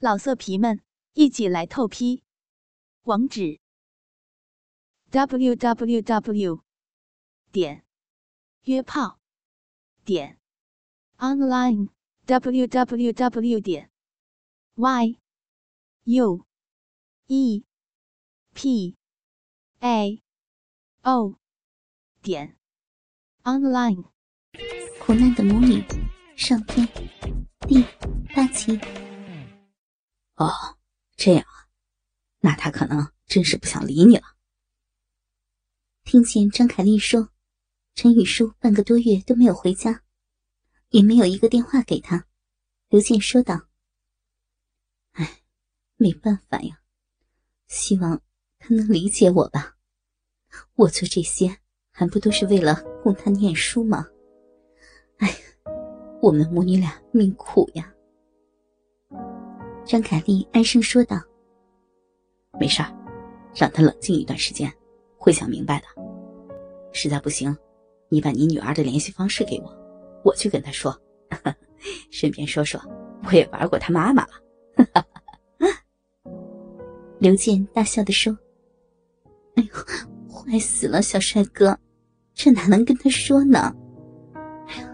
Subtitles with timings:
[0.00, 0.80] 老色皮们，
[1.14, 2.22] 一起来透批！
[3.02, 3.58] 网址
[5.10, 6.62] ：w w w
[7.50, 7.84] 点
[8.62, 9.18] 约炮
[10.04, 10.38] 点
[11.16, 11.88] online
[12.26, 13.90] w w w 点
[14.76, 15.18] y
[16.04, 16.46] u
[17.26, 17.64] e
[18.54, 18.96] p
[19.80, 20.22] a
[21.02, 21.40] o
[22.22, 22.56] 点
[23.42, 24.04] online。
[25.00, 25.84] 苦难的母女，
[26.36, 26.86] 上天
[27.66, 27.82] 第
[28.32, 28.78] 八集。
[30.38, 30.78] 哦，
[31.16, 31.66] 这样啊，
[32.38, 34.22] 那他可能真是不想理你了。
[36.04, 37.30] 听见张凯丽说，
[37.96, 40.04] 陈雨舒半个多月都没有回家，
[40.90, 42.28] 也没有一个电话给他。
[42.88, 43.68] 刘健说道
[45.14, 45.42] ：“哎，
[45.96, 46.82] 没办法呀，
[47.66, 48.22] 希望
[48.60, 49.76] 他能理解我吧。
[50.76, 51.58] 我做这些
[51.90, 54.06] 还不都是为了供他念书吗？
[55.16, 55.36] 哎，
[56.22, 57.92] 我们母女俩命苦呀。”
[59.88, 61.16] 张凯丽唉声说道
[62.60, 62.94] ：“没事儿，
[63.54, 64.70] 让他冷静一段时间，
[65.16, 65.86] 会想明白的。
[66.92, 67.56] 实在不行，
[68.10, 69.74] 你把你女儿的联系方式给我，
[70.22, 70.94] 我去跟她说，
[72.12, 72.78] 顺便说说
[73.24, 74.32] 我也玩过他妈妈了。
[77.18, 78.36] ”刘健大笑的说
[79.56, 81.74] ：“哎呦，坏死了，小帅哥，
[82.34, 83.74] 这哪能跟他说呢？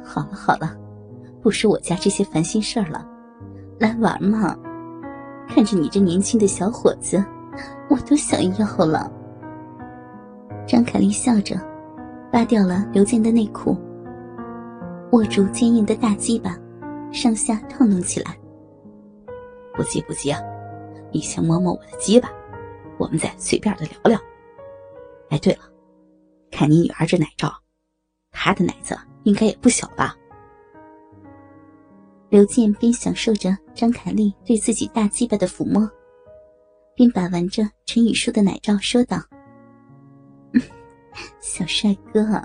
[0.04, 0.78] 好了好了，
[1.42, 3.04] 不说我家这些烦心事儿了，
[3.80, 4.56] 来玩嘛。”
[5.48, 7.24] 看着你这年轻的小伙子，
[7.88, 9.10] 我都想要了。
[10.66, 11.56] 张凯丽笑着，
[12.32, 13.76] 扒掉了刘健的内裤，
[15.12, 16.58] 握住坚硬的大鸡巴，
[17.12, 18.36] 上下套弄起来。
[19.74, 20.40] 不急不急啊，
[21.12, 22.28] 你先摸摸我的鸡巴，
[22.98, 24.18] 我们再随便的聊聊。
[25.30, 25.60] 哎，对了，
[26.50, 27.52] 看你女儿这奶罩，
[28.32, 30.16] 她的奶子应该也不小吧？
[32.30, 35.90] 刘健边享受着张凯丽对自己大鸡巴的抚摸，
[36.94, 39.20] 并把玩着陈雨舒的奶罩，说道
[41.40, 42.40] ：“小帅哥，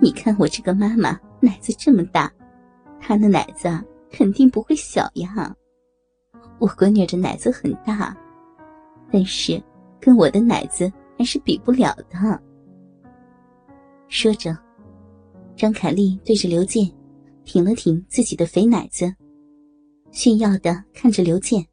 [0.00, 2.32] 你看我这个妈妈奶子这么大，
[2.98, 3.68] 她的奶子
[4.10, 5.54] 肯定不会小呀。
[6.58, 8.16] 我闺女的奶子很大，
[9.12, 9.62] 但是
[10.00, 12.42] 跟我的奶子还是比不了的。”
[14.08, 14.56] 说着，
[15.54, 16.90] 张凯丽对着刘健。
[17.44, 19.10] 挺了挺自己的肥奶子，
[20.10, 21.66] 炫耀的看着刘健。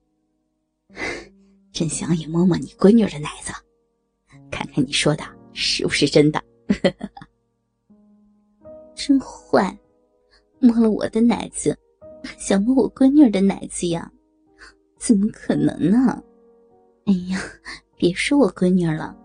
[1.71, 3.51] 真想也摸摸你闺女的奶子，
[4.49, 5.23] 看看你说的
[5.53, 6.41] 是不是真的。
[8.95, 9.77] 真坏，
[10.59, 11.77] 摸了我的奶子，
[12.37, 14.11] 想摸我闺女的奶子呀？
[14.97, 16.23] 怎么可能呢？
[17.05, 17.39] 哎呀，
[17.97, 19.15] 别说我闺女了，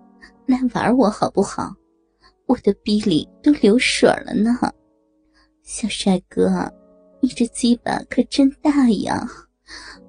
[0.47, 1.75] 来玩我好不好？
[2.47, 4.51] 我的逼里都流水了呢。
[5.63, 6.49] 小帅哥，
[7.21, 9.27] 你这鸡巴可真大呀！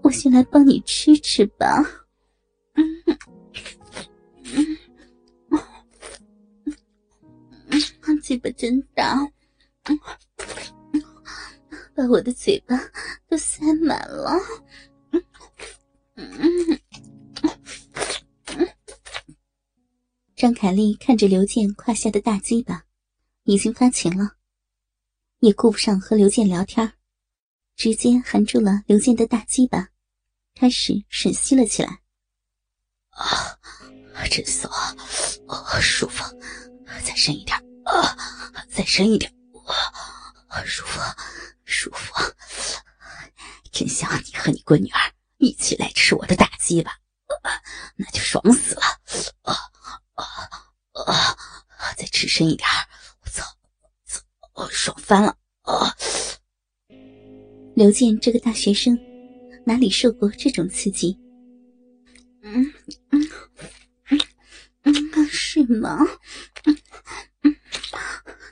[0.01, 1.83] 我先来帮你吃吃吧。
[2.73, 3.03] 嗯
[4.43, 4.77] 嗯
[8.01, 9.15] 嗯，鸡巴真大，
[11.93, 12.75] 把我的嘴巴
[13.27, 14.33] 都塞满了。
[20.35, 22.85] 张凯丽看着刘健胯下的大鸡巴，
[23.43, 24.37] 已经发情了。
[25.39, 26.93] 也顾不上和刘健聊天，
[27.81, 29.87] 直接含住了刘健的大鸡巴，
[30.53, 31.99] 开始吮吸了起来。
[33.09, 33.57] 啊，
[34.29, 35.79] 真骚啊！
[35.81, 36.23] 舒服，
[37.03, 38.15] 再深一点啊！
[38.69, 39.33] 再深一点
[39.65, 40.63] 啊！
[40.63, 40.99] 舒服，
[41.65, 42.13] 舒服，
[43.71, 46.91] 真想你和你闺女儿一起来吃我的大鸡巴，
[47.95, 48.83] 那就爽死了！
[49.41, 49.57] 啊
[50.13, 50.23] 啊
[51.03, 51.93] 啊！
[51.97, 52.69] 再吃深一点，
[53.21, 53.43] 我操！
[54.05, 55.35] 操爽翻了！
[57.81, 58.95] 刘健这个大学生
[59.65, 61.17] 哪里受过这种刺激？
[62.43, 62.71] 嗯
[63.09, 63.27] 嗯
[64.11, 64.19] 嗯
[64.83, 65.97] 嗯，是吗？
[66.65, 66.77] 嗯，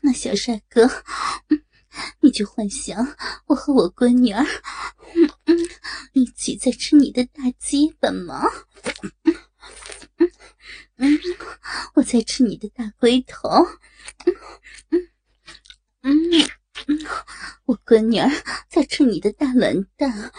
[0.02, 0.90] 那小帅哥，
[2.22, 4.44] 你就幻想我和我闺女儿，
[5.14, 5.56] 嗯嗯，
[6.14, 8.42] 一起在吃你的大鸡巴吗？
[9.04, 9.12] 嗯
[10.18, 10.32] 嗯
[10.96, 11.20] 嗯，
[11.94, 13.48] 我在吃你的大龟头。
[14.26, 14.34] 嗯。
[16.02, 16.50] 嗯嗯，
[17.66, 18.28] 我闺女儿
[18.68, 20.32] 在吃你的大卵蛋，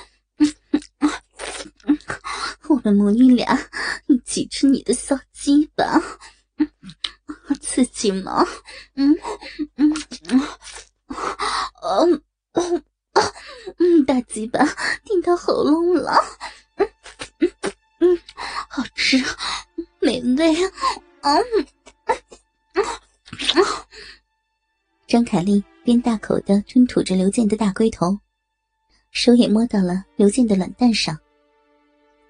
[2.69, 3.69] 我们母女俩
[4.07, 6.03] 一起吃你的小鸡巴，
[7.61, 8.45] 刺激吗？
[8.95, 9.17] 嗯
[9.77, 9.95] 嗯
[11.83, 12.23] 嗯，
[12.53, 12.85] 嗯
[13.79, 14.65] 嗯，大鸡巴
[15.05, 16.13] 顶到喉咙了，
[16.77, 16.89] 嗯
[17.39, 17.53] 嗯
[18.01, 18.19] 嗯，
[18.69, 19.17] 好吃，
[20.01, 20.55] 美味，
[21.23, 21.45] 嗯
[22.07, 22.17] 嗯
[22.75, 22.85] 嗯。
[25.07, 28.19] 张凯丽边大口的吞吐着刘健的大龟头，
[29.11, 31.19] 手也摸到了刘健的卵蛋上，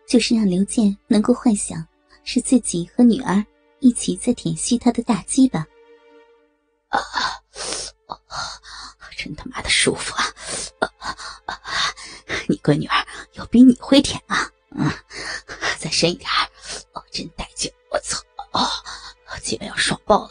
[0.09, 1.87] 就是让刘健能够幻想
[2.25, 3.45] 是自己和女儿
[3.81, 5.67] 一起在舔吸他的大鸡巴。
[6.89, 6.99] 啊，
[9.17, 10.25] 真他妈的舒服啊！
[12.49, 14.51] 你闺女儿有比你会舔啊？
[14.71, 14.91] 嗯，
[15.79, 16.29] 再深一点，
[16.93, 17.71] 哦，真带劲！
[17.91, 18.19] 我操，
[18.53, 18.69] 哦，
[19.43, 20.31] 鸡巴要爽爆了，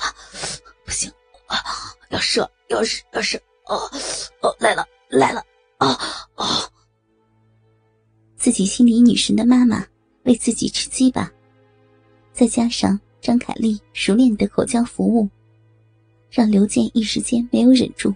[8.49, 9.85] 自己心里女神的妈妈
[10.23, 11.31] 为自己吃鸡吧，
[12.33, 15.29] 再加上张凯丽熟练的口交服务，
[16.31, 18.11] 让刘健一时间没有忍住，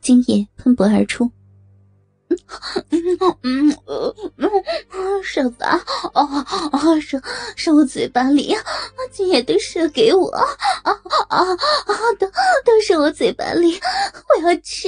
[0.00, 1.28] 精液喷薄而出。
[2.28, 5.84] 嗯嗯嗯，射吧，
[6.14, 6.22] 哦
[6.70, 7.20] 哦，射
[7.56, 8.54] 射我嘴巴里，
[9.10, 10.46] 精液都射给我，啊
[11.28, 11.56] 啊啊，
[12.20, 12.28] 都
[12.64, 13.74] 都射我嘴巴里，
[14.44, 14.86] 我要吃。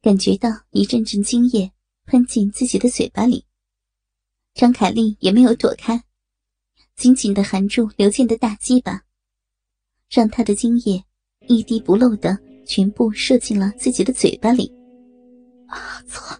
[0.00, 1.72] 感觉到一阵阵精液。
[2.10, 3.46] 喷进自己的嘴巴里，
[4.52, 6.02] 张凯丽也没有躲开，
[6.96, 9.04] 紧紧的含住刘健的大鸡巴，
[10.10, 11.04] 让他的精液
[11.46, 12.36] 一滴不漏的
[12.66, 14.72] 全部射进了自己的嘴巴里。
[15.68, 16.36] 啊，操，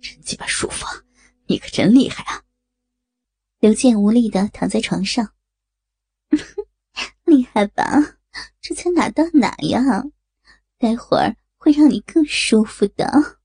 [0.00, 0.86] 真鸡巴舒服，
[1.46, 2.44] 你可真厉害啊！
[3.58, 5.32] 刘健无力的躺在床上，
[7.26, 7.84] 厉害吧？
[8.60, 10.04] 这才哪到哪呀？
[10.78, 13.39] 待会儿会让你更舒服的。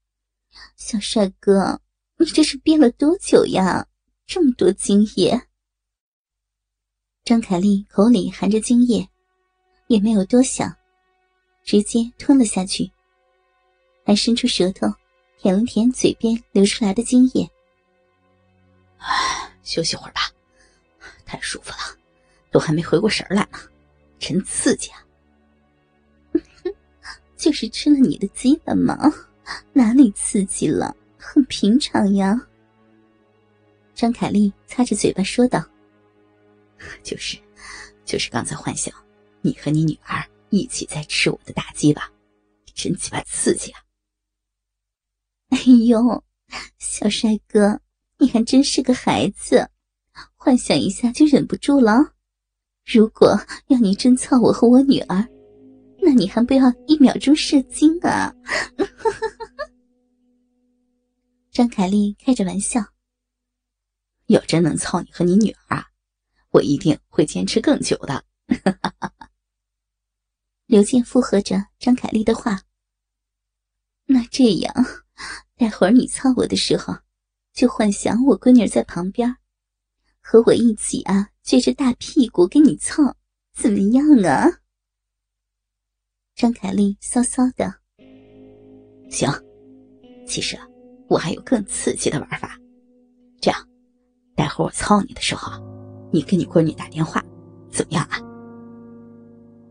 [0.76, 1.82] 小帅哥，
[2.18, 3.88] 你这是憋了多久呀？
[4.26, 5.48] 这么多精液！
[7.24, 9.08] 张凯丽口里含着精液，
[9.88, 10.76] 也没有多想，
[11.64, 12.92] 直接吞了下去，
[14.06, 14.88] 还伸出舌头
[15.38, 17.50] 舔了舔嘴边流出来的精液。
[18.98, 20.22] 唉，休息会儿吧，
[21.26, 21.98] 太舒服了，
[22.52, 23.60] 都还没回过神来呢，
[24.18, 25.06] 真刺激啊！
[27.38, 28.98] 就是吃了你的鸡了吗？
[29.74, 30.96] 哪里刺激了？
[31.18, 32.40] 很平常呀。
[33.96, 35.64] 张凯丽擦着嘴巴说道
[37.02, 37.38] ：“就是，
[38.04, 38.94] 就是刚才幻想
[39.42, 42.12] 你和你女儿一起在吃我的大鸡巴，
[42.76, 43.80] 真鸡巴刺激啊！”
[45.50, 45.58] 哎
[45.88, 46.24] 呦，
[46.78, 47.80] 小帅哥，
[48.20, 49.68] 你还真是个孩子，
[50.36, 52.14] 幻想一下就忍不住了。
[52.86, 55.28] 如果要你真操我和我女儿，
[56.02, 58.32] 那你还不要一秒钟射精啊！
[61.56, 62.82] 张凯丽开着玩笑
[64.28, 65.88] ：“要真能操你和你女儿啊，
[66.50, 68.26] 我一定会坚持更久的。
[70.68, 72.64] ”刘健附和着张凯丽的话
[74.04, 74.74] ：“那这样，
[75.56, 76.94] 待会儿你操我的时候，
[77.54, 79.38] 就幻想我闺女在旁边，
[80.20, 83.16] 和我一起啊，撅着大屁股给你操，
[83.54, 84.60] 怎么样啊？”
[86.36, 87.80] 张凯丽骚骚的
[89.10, 89.32] ：“行，
[90.28, 90.68] 其实啊。”
[91.08, 92.58] 我还有更刺激的玩法，
[93.40, 93.70] 这样，
[94.36, 95.52] 待会儿我操你的时候，
[96.12, 97.24] 你跟你闺女打电话，
[97.72, 98.20] 怎么样啊？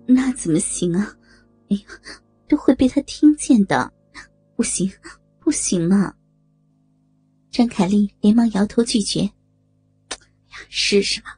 [0.06, 1.16] 那怎么行啊？
[1.70, 1.82] 哎呀，
[2.46, 3.92] 都会被他听见的，
[4.54, 4.90] 不行，
[5.40, 6.14] 不行嘛！
[7.50, 9.22] 张凯丽连忙摇头拒绝。
[9.22, 9.32] 呀，
[10.68, 11.30] 试试嘛，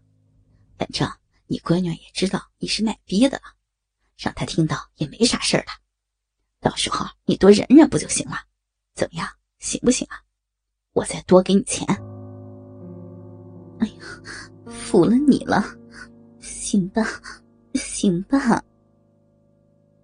[0.76, 1.08] 反正
[1.46, 3.44] 你闺女也知道你是卖逼的了，
[4.18, 5.70] 让她听到也没啥事儿的，
[6.60, 8.36] 到时候你多忍忍不就行了？
[8.94, 9.28] 怎么样？
[9.58, 10.22] 行不行啊？
[10.92, 11.86] 我再多给你钱。
[13.78, 13.94] 哎呀，
[14.66, 15.62] 服了你了，
[16.40, 17.02] 行吧，
[17.74, 18.64] 行吧。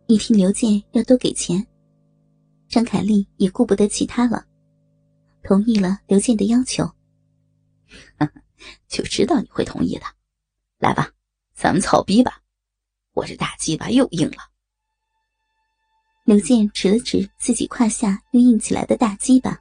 [0.06, 1.66] 一听刘健要多给钱，
[2.68, 4.44] 张凯丽也顾不得其他了，
[5.42, 6.84] 同意了刘健的要求。
[8.88, 10.04] 就知道你会同意的，
[10.78, 11.10] 来吧，
[11.54, 12.42] 咱们操逼吧，
[13.14, 14.51] 我这大鸡巴又硬了。
[16.24, 19.58] 刘健指了指自己胯下又硬起来的大鸡巴，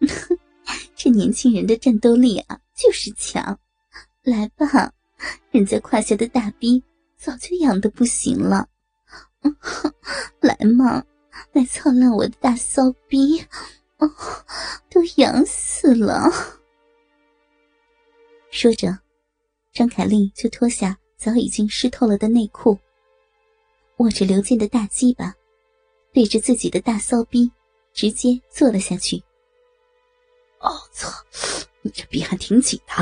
[0.96, 3.56] 这年轻人的战斗力啊，就是强！
[4.24, 4.92] 来吧，
[5.52, 6.82] 人家胯下的大逼
[7.16, 8.66] 早就痒的不行了，
[10.40, 11.04] 来嘛，
[11.52, 13.40] 来操烂我的大骚逼，
[13.98, 14.10] 哦，
[14.90, 16.32] 都痒死了！
[18.50, 18.98] 说着，
[19.72, 22.76] 张凯丽就脱下早已经湿透了的内裤，
[23.98, 25.32] 握着刘健的大鸡巴。
[26.14, 27.50] 对着自己的大骚逼，
[27.92, 29.22] 直接坐了下去。
[30.60, 31.10] 哦操！
[31.82, 32.94] 你这逼还挺紧的，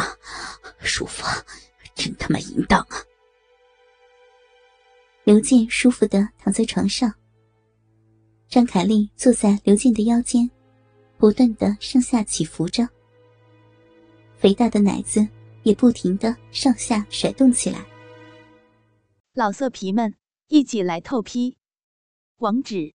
[0.81, 1.23] 舒服，
[1.95, 2.97] 真他妈淫荡啊！
[5.25, 7.13] 刘健舒服的躺在床上，
[8.49, 10.51] 张凯丽坐在刘健的腰间，
[11.19, 12.89] 不断的上下起伏着，
[14.39, 15.29] 肥大的奶子
[15.63, 17.87] 也不停的上下甩动起来。
[19.35, 20.15] 老色皮们，
[20.49, 21.59] 一起来透批，
[22.39, 22.95] 网址。